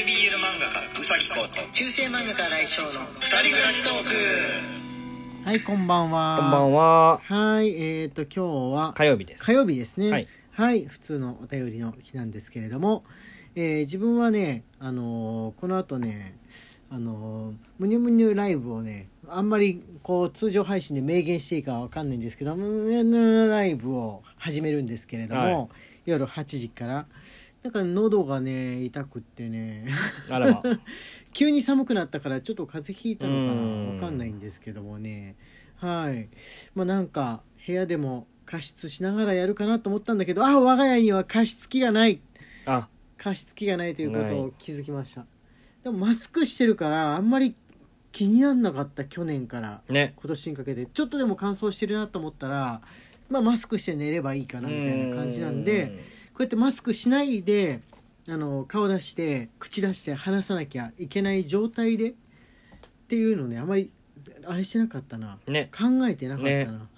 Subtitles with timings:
[0.00, 4.02] BL 漫画家うさぎこと中世漫画家来翔の二人暮らしトー
[5.42, 5.46] ク。
[5.46, 6.38] はいこんばんは。
[6.40, 7.20] こんばんは。
[7.22, 9.44] はいえっ、と今日は火曜日です。
[9.44, 10.10] 火曜日ですね。
[10.10, 13.04] はい、はい普通のお便りの日なんですけれども、
[13.54, 16.34] えー自分はねあのーこの後ね
[16.90, 25.68] あのーむにゅむにゅライブをねあんまりこう通常配信で明言していいかわかんないんですけどむにゅむにゅライブを始めるんですけれども、はい。
[26.06, 27.06] 夜8時から
[27.62, 29.86] なんか喉がね痛くってね。
[30.30, 30.62] あらま。
[31.32, 33.98] 急に寒くなったからちょっと風邪ひいたのかうん。
[33.98, 35.36] なわかんないんですけどもね。
[35.76, 36.28] はい。
[36.74, 42.20] まあなんか部屋でも加湿しながらやるかなと思ったんだけどあ我が家には加湿器がない。
[42.66, 45.26] あ、加湿器がないということなを気づきました。
[45.84, 47.54] でもマスクしてるからあんまり
[48.10, 49.82] 気になんなかった去年から。
[49.90, 50.14] ね。
[50.16, 50.86] 今年にかけて。
[50.86, 52.80] ちょっとでも乾燥してるなと思ったら、
[53.28, 55.92] まあ、マスクして寝ればいいかなみたいな感じなんでこ
[56.40, 57.80] うやってマスクしないで
[58.28, 62.14] あの顔出して口出して話さなきゃいけない状態でっ
[63.08, 63.90] ていうのねあまり
[64.46, 65.54] あれしてなかったなうん。
[65.54, 65.70] ね。
[65.76, 66.88] 考えてなかったな、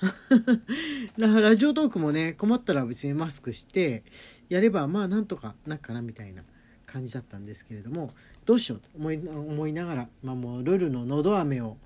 [1.35, 4.03] ララジオトークもね困ったら別にマスクして
[4.49, 6.43] やればまあなんとかなっかなみたいな
[6.87, 8.13] 感じだったんですけれども
[8.45, 11.77] どうしようと思い思いながら、まあ、もうルルののど飴を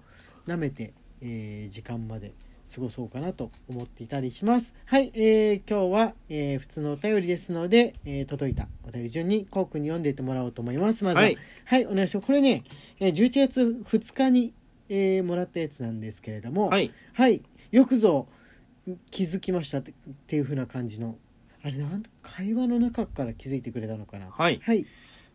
[0.46, 2.32] 舐めて、えー時間まで
[2.74, 4.74] 過ごそうかなと思っていたりします。
[4.86, 11.04] はい、えー今日は、えー普通のお便りですので、えー届いたお便り順にコウ君に読んでいってもらおうと思います。
[11.04, 12.26] まずははい、はい、お願いします。
[12.26, 12.64] これね、
[13.00, 14.52] えー11月2日に、
[14.88, 16.92] えーもらったやつなんですけれどもはい。
[17.12, 18.26] はい、よくぞ
[19.10, 19.94] 気づきましたってっ
[20.26, 21.16] ていう風な感じの
[21.62, 24.26] あれなん会話の中から気づいてくれたのかな。
[24.30, 24.60] はい。
[24.62, 24.86] はい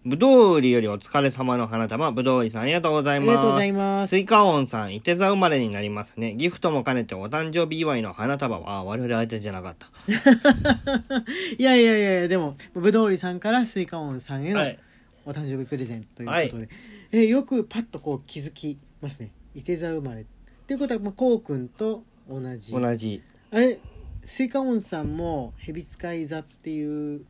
[0.04, 3.30] ぶどう売りよりお疲れ様の花束、ぶどう売りさんありがとうございます。
[3.30, 6.34] ありがとうございますスイカオンさん、いて座生まれになりますね。
[6.36, 9.88] ギフトも兼ねてお誕生日祝いの花束は、あ、我々相手じゃなかった。
[11.56, 14.80] いやいやいやでもぶどうりさんからスイカオンさんへのはい。
[15.24, 16.70] お誕生日プレゼントということで、
[17.12, 20.26] えーよくパッとこう気づきますねいて座生まれっ
[20.66, 23.22] ていうことは、まあ、こうくんと同じ同じ。
[23.52, 23.80] あれ
[24.26, 27.22] スイカオンさんも蛇使い座っていう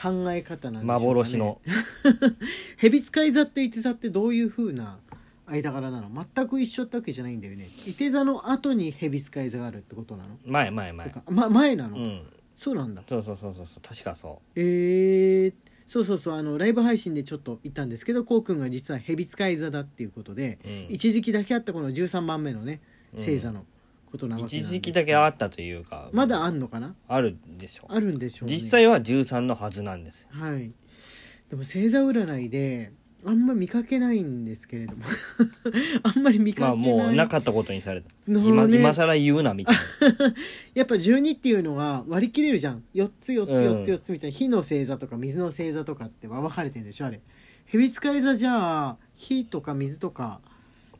[0.00, 1.60] 考え方なんでしょうかね幻の。
[2.76, 4.98] 蛇使い座といて座ってどういう風な
[5.46, 6.26] 間柄なの？
[6.34, 11.20] 全く一緒ってわけじゃないんだよねいて座の後に蛇使い座があるってことなの、前前前と。
[11.20, 12.22] かま、前なの、うん。
[12.54, 13.82] そうなんだそうそうそうそうそう。
[13.82, 15.54] 確かそえー、
[15.86, 20.68] そうそうそうあのライブ配信でちょっと言ったんですけどこうくんが実は蛇使い座だっていうことで、う。
[20.68, 20.86] うん。
[20.90, 22.80] 一時期だけあったこの13番目のね
[23.14, 23.64] うん星座の
[24.06, 26.08] ことなわけなんです一時期だけあったというか。
[26.12, 26.94] まだあんのかな？
[27.08, 27.86] あるでしょ。
[27.88, 30.26] あるんでしょうね実際は13のはずなんです。
[30.30, 30.72] はい
[31.50, 32.92] でも星座占いで
[33.24, 35.02] あんま見かけないんですけれども
[36.02, 38.08] あんまり見まあかけない、もうなかったことにされた。
[38.28, 40.34] なるほ今今更言うなみたいな。
[40.74, 47.20] やっぱ12っていうのは割り切れるじゃん4つ4つうん4つ4つみたいな火の星座とか水の星座とかって分かれてるんでしょあれ
[47.64, 50.40] 蛇使い座じゃあ火とか水とか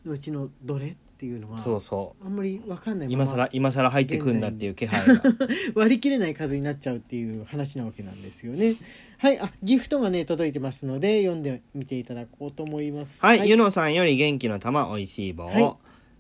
[0.05, 2.27] のうちのどれっていうのはそうそう。
[2.27, 5.23] あんまり分かんない今更今更入ってくんだっていう気配が。
[5.75, 8.75] 割り切れない数になっちゃうっていう話なわけなんですよね。
[9.17, 13.25] はいあギフトがね届いてますので読んでみていただこうと思います。
[13.25, 15.45] はい、ゆのさんより元気の玉おいしい棒。
[15.45, 15.73] を、はい。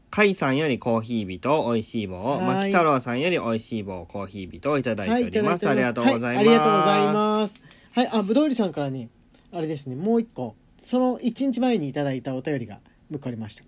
[0.08, 2.40] かいさんよりコーヒー人おいしい棒。
[2.40, 7.62] まき太郎さんよりおいしい棒コーヒー人をいただいております、はいありがとうございます、はありがとうございます。
[7.92, 9.10] はいあぶどうりさんからね
[9.52, 10.56] あれですねもう一個。
[10.78, 12.78] その一日前にいただいたお便りが
[13.10, 13.64] 向かりました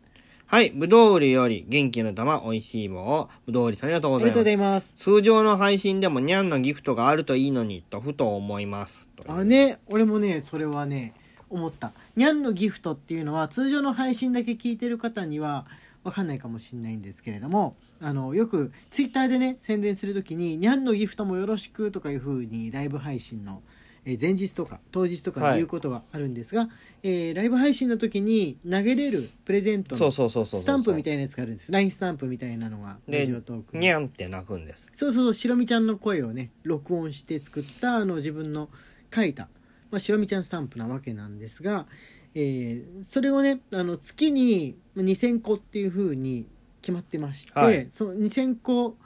[0.50, 3.02] はいぶどう売りより元気の玉おいしい棒。
[3.02, 4.94] をぶどう売りさんありがとうごありがとうざいございます。
[4.94, 9.10] 通常の配信でもにゃんのギフトがあるといいのにとふと思います。
[9.26, 11.12] あね俺もねそれはね
[11.50, 11.92] 思った。
[12.16, 15.66] にゃんのギフトっていうのは通常の配信だけ聞いてる方には
[16.02, 23.60] 分かんないかもしれないんですけれどもあのよくツイッターでね宣伝する時に「にゃんのギフトもよろしく」とかいう風にライブ配信の
[24.04, 26.68] 前日とか当日とかで言うことがあるんですが、
[27.02, 31.70] えーライブ配信の時に投げれるプレゼントのスタンプみたいいなやつがあるんです。
[31.72, 34.90] LINE スタンプみたいなのがラでジオトークににゃんって泣くんです。
[34.92, 38.68] そうそうそうしろみちゃんの声をね録音して作ったあの自分の
[39.14, 39.48] 書いた、
[39.90, 41.86] まあ、しろみちゃんスタンプなわけなんですが、
[42.34, 46.46] えーそれをねあの月に2,000個っていう風に
[46.80, 47.86] 決まってまして、はい。
[47.90, 48.96] その2,000個、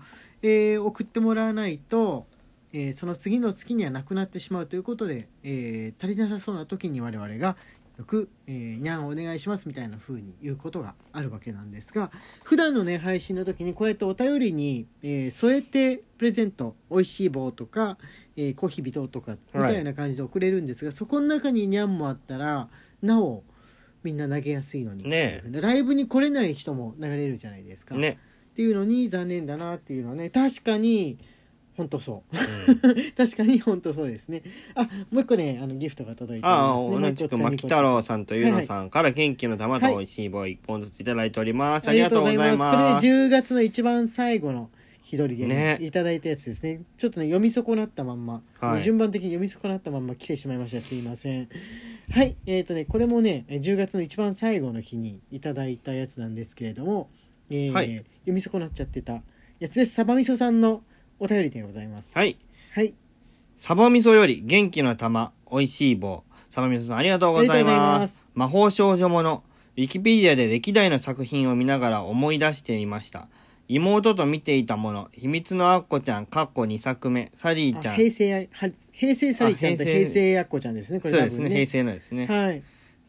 [0.42, 2.26] えー送ってもらわないと、
[2.72, 7.56] えーその次の月にはなくなってしまうということで、えー足りなさそうな時に我々が
[7.98, 12.10] よく、えーにゃんお願いしますみたいな風に言うことがあるわけなんですが
[12.42, 17.98] 普段のね配信の時にこうやってお便りに、えー添えてプレゼントおいしい棒とか、
[18.36, 22.68] えーコーヒー人とかみたいな感じで送れるんですが、そこの中ににゃんもあったら
[23.02, 23.42] なお
[24.02, 27.94] みんな投げやすいのに、ねライブに来れない人も流れるじゃないですか。
[27.94, 28.18] ね。
[28.50, 31.18] っていうのに残念だなっていうのはね確かに
[31.76, 32.36] 本当そう。
[33.16, 34.42] 確かに本当そうですね。
[34.74, 43.02] あもう一個ねあのギフトが届いてああ同じく牧太郎さんとゆうのさんから元気の玉と美味しい棒一本ずついただいております、ありがとうございます。
[43.02, 44.70] これ10月の一番最後の
[45.02, 45.78] 日取りで、ね。
[45.78, 46.82] ねいただいたやつですね。
[46.96, 48.82] ちょっとね読み損なったまんま、はい。
[48.82, 50.80] 順番的に読み損なったまんま来てしまいました。
[50.80, 51.48] すいません。
[52.10, 52.36] はい。
[52.46, 57.10] えっ、とねこれもねえー10月の一番最後の日にいただいたやつなんですけれども、
[57.50, 59.22] えーはい読み損なっちゃってた
[59.58, 60.82] やつですサバみそさんの
[61.22, 62.18] お便りでございます。
[62.18, 62.36] はい。
[62.74, 62.94] はい。
[63.56, 66.24] サバ味噌より元気の玉美味しい棒。
[66.50, 68.16] サバ味噌さんありがとうございまます。
[68.16, 69.44] す魔法少女もの。
[69.76, 73.28] ウィキペディアで歴代の作品を見ながら思い出してみました。
[73.68, 75.10] 妹と見ていたもの。
[75.12, 77.30] 秘密のアッコちゃんかっこ2作目。
[77.36, 77.94] サリーちゃん。
[77.94, 78.48] あ平成
[78.90, 80.98] 平成サリちゃんとあ平成平成やっこちゃんですね。
[80.98, 81.50] これそうですね。
[81.50, 82.26] 平成のですね。
[82.26, 82.62] はい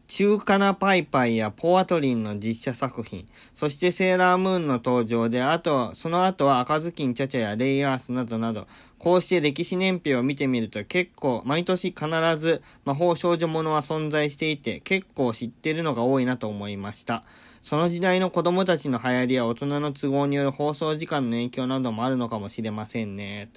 [0.06, 8.66] 中華なパイパイやポアトリンの実写作品、そしてセーラームーンの登場で、あと、その後は赤ずきんちゃちゃやレイアースなどなど、
[8.98, 12.08] こうして歴史年表を見てみると結構毎年必
[12.38, 17.22] ず魔法少女ものは存在していて結構知ってるのが多いなと思いました。
[17.60, 23.50] その時代の子供たちの流行りや大人の都合による放送時間の影響などもあるのかもしれませんね。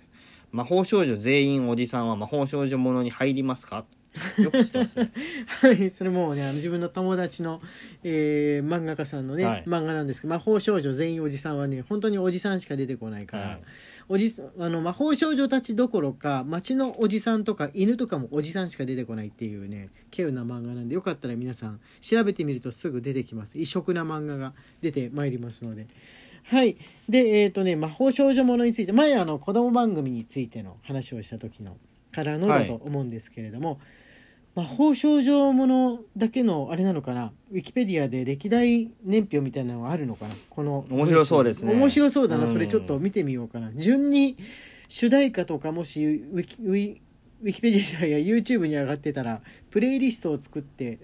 [0.52, 3.86] 魔法少女全員おじさんは魔法少女ものに入りますか？
[4.42, 5.12] よく知ってますね。
[5.48, 7.62] はい、それもうねあの自分の友達の、
[8.04, 13.62] えー漫画家さんのね、はい漫画なんですけど魔法少女全員おじさんはね本当におじさんしか出てこないから、はい
[14.10, 25.88] おじあの魔法少女たちどころか町のおじさんとか犬とかもおじさんしか出てこないっていうね稀有な漫画なんでよかったら皆さん調べてみるとすぐ出てきます異色な漫画が出てまいりますので。
[26.44, 26.78] はい。
[27.10, 31.76] で、えっ、とね、魔法少女ものについて、前あの子供番組についての話をした時の
[32.12, 33.80] からのだと思うんですけれども、
[34.56, 37.32] 魔法少女ものだけのあれなのかな？
[37.52, 40.34] ウィキペディアで歴代年表みたいなのがあるのかな？
[40.50, 41.74] この面白そうですね。
[41.74, 42.52] 面白そうだな、うん。
[42.52, 43.72] それちょっと見てみようかな。
[43.74, 44.36] 順に
[44.88, 46.98] 主題歌とかもしウィキウィ
[47.44, 50.98] ウィキペディアや YouTube に上がってたらプレイリストを作って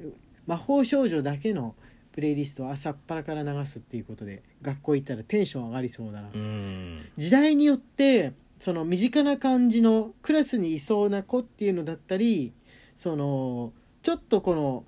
[0.47, 1.75] 魔法少女だけの
[2.11, 7.01] プレイリストを朝っぱらから流すっていうことで学校行ったらテンション上がりそうだな、うん。
[7.17, 8.33] 時代によって
[8.63, 12.53] その身近な感じのクラスにいそうな子っていうのだったり
[12.95, 13.73] その
[14.03, 14.85] ちょっとこの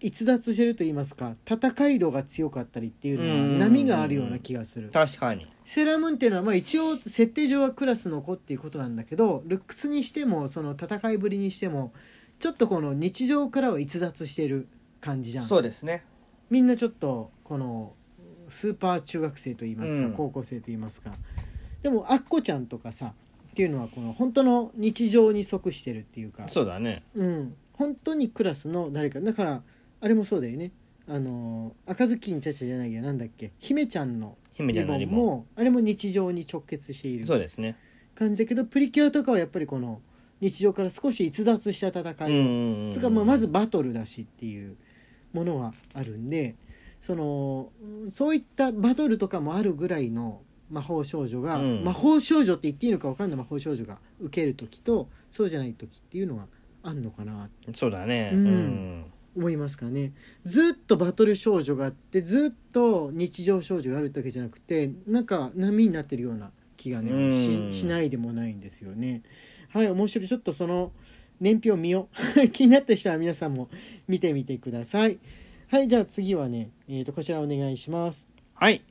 [0.00, 5.46] 逸脱してると言いますか戦い度が強かったりっていうのはうん波があるような気がする確かに。
[5.62, 11.92] セーラームーンっていうのはまあ一応設定上はクラスの子っていうことなんだけどルックスにしてもその戦いぶりにしても
[12.38, 14.68] ちょっとこの日常からは逸脱してる
[15.02, 16.06] 感じじゃんそうですね。
[16.48, 17.92] みんなちょっとこの
[18.48, 21.12] スーパー中学生といいますか、うん高校生といいますか
[21.82, 23.12] でもアッコちゃんとかさ
[23.52, 27.02] っていうのはこの本当の日常に即してるっていうかそうだね。
[27.14, 29.62] うん本当にクラスの誰かだから
[30.00, 30.70] あれもそうだよね
[31.08, 35.16] あの赤ずきんちゃちゃじゃないやなんだっけ姫ちゃんの姫ちゃんのリボン。
[35.16, 37.76] もあれも日常に直結しているそうですね。
[38.14, 40.00] 感じだけどプリキュアとかはやっぱりこの
[40.40, 44.76] 日常から少し逸脱した戦いを、うんつかまあまずバトルだしっていう
[45.32, 46.54] ものはあるんで
[47.00, 47.70] その
[48.04, 50.40] うんそういったバトルとかもあるぐらいの
[50.72, 51.84] 魔法少女が、うん。
[51.84, 53.38] 魔法少女って言っていいのか分かんない。
[53.38, 56.46] 魔法少女が受ける時とそうじゃない時っていうのは
[56.82, 58.30] あんのかなそうだね。
[58.32, 58.46] ううん
[59.00, 59.04] ん。
[59.36, 60.12] 思いますかね。
[60.44, 67.30] ずっとバトル少女があってずっと日常少女があるってわけじゃなくてなんか波になってるような気がね、うん。
[67.30, 69.22] ししないでもないんですよね。
[69.68, 70.28] はい面白い。
[70.28, 70.92] ちょっとその
[71.38, 72.08] 年表見よ
[72.44, 72.48] う。
[72.50, 73.68] 気になった人は皆さんも
[74.08, 75.18] 見てみてください。
[75.68, 78.28] はいじゃあ次はね、えー、とこちらお願いします。
[78.54, 78.82] はい。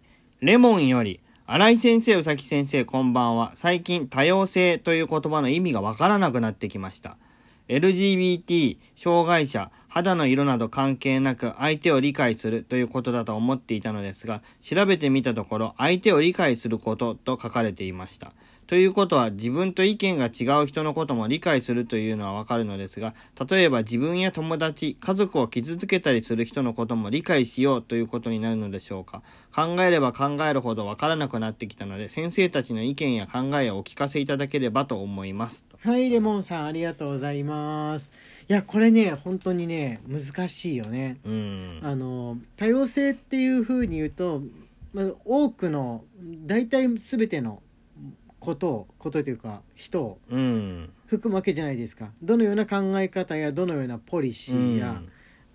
[0.42, 1.20] レモンより、
[1.54, 3.52] 新井先生、宇崎先生、こんばんは。
[3.56, 7.18] 最近、多様性という言葉の意味がわからなくなってきました。
[7.68, 18.32] LGBT、障害者、肌の色など関係なく相手を理解するということだと思っていたのですが、調べてみたところ、相手を理解することと書かれていました。
[18.72, 23.14] ということは、自分と意見が違う人のことも理解するというのはわかるのですが、
[23.50, 29.24] 例えば自分や友達、家族を傷つけたりする人のことも理解しようということになるのでしょうか。
[29.54, 35.66] 考えれば考えるほどわからなくなってきたので、先生たちの意見や考えをお聞かせいただければと思います。
[35.84, 38.14] はいレモンさんありがとうございます
[38.48, 41.80] いやこれね本当にね難しいよねうん。
[41.84, 44.42] あの多様性っていうふうに言うと、
[44.94, 46.06] まあ、多くの
[46.46, 47.62] 大体全ての
[48.42, 50.90] ことをことというか人をうん。
[51.06, 55.02] 含むわけじゃないですかどのような考え方やどのようなポリシーや、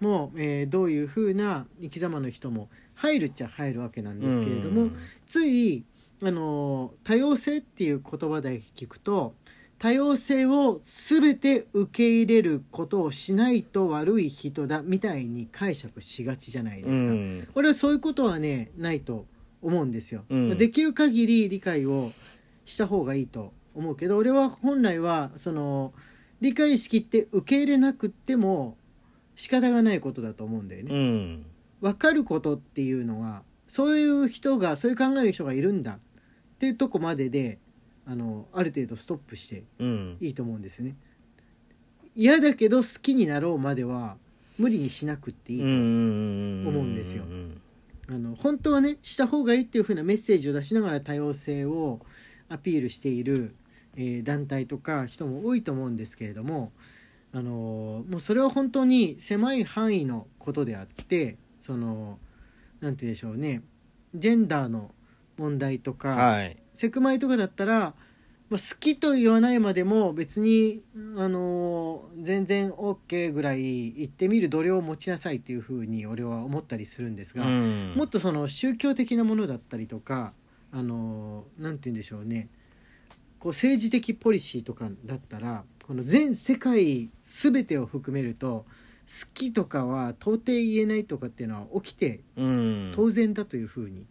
[0.01, 5.85] もう、えーどういうふうな生き様の人も入るっちゃ入るわけなんですけれども、うんつい
[6.23, 9.35] あの多様性っていう言葉だけ聞くと
[9.79, 16.93] 多様性を全て受け入れることをしないと悪い人だみたいに解釈しがちじゃないですか。
[16.93, 17.49] うん。
[17.55, 19.27] 俺はそういうことはねないと
[19.63, 22.13] 思うんですよ、うんできる限り理解を
[22.67, 25.95] した方がいいと思うけど俺は本来はその
[26.43, 28.77] 理解しきって受け入れなくっても
[29.37, 30.95] 仕方がないことだと思うんだよね。
[30.95, 31.47] うん
[31.81, 35.99] 分かることっていうのはそういう人がそういう考える人がいるんだっ
[36.59, 37.59] ていうとこまでで
[38.07, 40.97] あのある程度ストップしてうんいいと思うんですよね。
[42.15, 44.17] 嫌だけど好きになろうまでは
[44.59, 47.25] 無理にしなくっていいと、思うんですよ
[48.09, 52.01] あの本当はねした方がいいっていう風なメッセージを出しながら多様性を
[52.49, 53.55] アピールしている、
[53.97, 56.73] えー団体とか人も多いと思うんですけれども、
[57.33, 62.19] あのーもうそれは本当に狭い範囲のことであってその
[62.81, 63.63] なんて言うんでしょうね
[64.15, 64.91] ジェンダーの
[65.39, 66.57] 問題とか、はい。
[66.73, 67.95] セクマイとかだったら、
[68.49, 70.83] まあ、好きと言わないまでも別に、
[71.17, 77.93] あのー全然 OK ぐらい言ってみる度量を持ちなさいっていうふうに俺は思ったりするんですが、うん。
[77.97, 80.33] もっとその宗教的なものだったりとか、
[80.73, 82.49] あのーなんて言うんでしょうね。
[83.39, 88.65] こう政治的ポリシーとかだったらこの全世界全てを含めると
[89.07, 92.93] 好きとかは到底言えないとかっていうのは起きてうん。
[92.95, 94.07] 当然だというふうに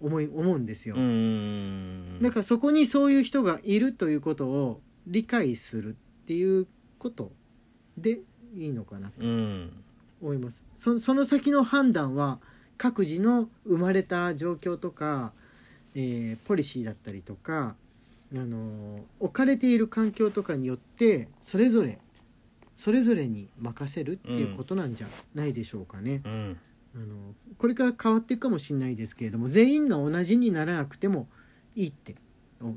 [0.00, 0.94] 思い思うんですよ。
[0.96, 2.18] うん。
[2.22, 5.90] だからそこにそういう人がいるということを理解する
[6.22, 6.66] っていう
[6.98, 7.32] こと
[7.98, 8.20] で
[8.56, 9.10] いいのかな。
[9.10, 9.72] とうん。
[10.22, 10.64] 思います。
[10.74, 12.38] そその先の判断は
[12.78, 15.32] 各自の生まれた状況とか、
[15.94, 17.74] えーポリシーだったりとか、
[18.32, 21.98] あのー置かれている環境とかによってそれぞれ
[22.76, 26.22] それぞれに任せるっていうことなんじゃないでしょうかね。
[26.24, 26.58] うん
[26.94, 31.28] あのこれから変わっていくかもしれないですけれども全員が同じにならなくても
[31.76, 32.16] いいって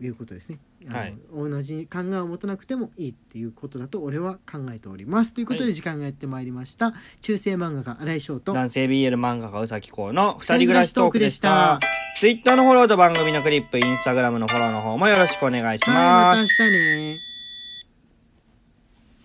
[0.01, 0.59] いうことですね。
[0.87, 5.33] はい同じ考えを持たなくてもいいっていうことだと俺は考えております。
[5.33, 6.93] ということはいで時間がやってまいりました。
[7.21, 11.79] 中世漫画家新井翔と男性 BL 漫画家うさきこうの二人暮らしトークでした。
[12.15, 16.63] ツイッターのフォローと番組のクリップ、インスタグラムのフォローの方もよろしくお願いしはいまたます。
[16.63, 17.32] 明日ね。